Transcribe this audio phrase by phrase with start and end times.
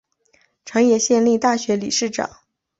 [0.65, 2.27] 长野县立大学理事长。